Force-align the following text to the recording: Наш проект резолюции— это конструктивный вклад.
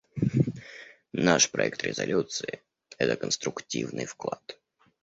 Наш 1.13 1.51
проект 1.51 1.83
резолюции— 1.83 2.63
это 2.97 3.15
конструктивный 3.17 4.07
вклад. 4.07 4.57